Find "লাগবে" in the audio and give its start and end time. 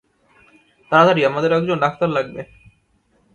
2.09-2.41